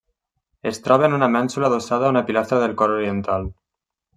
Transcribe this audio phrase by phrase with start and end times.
[0.69, 3.47] Es troba en una mènsula adossada a una pilastra del cor oriental.